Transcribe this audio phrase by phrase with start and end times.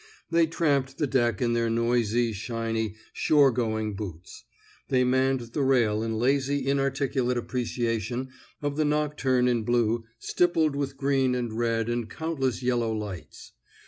[0.31, 4.45] They tramped the deck in their noisy, shiny, shore going boots;
[4.89, 8.29] they manned the rail in lazy inarticulate appreciation
[8.63, 13.51] of the nocturne in blue stippled with green and red and countless yellow lights.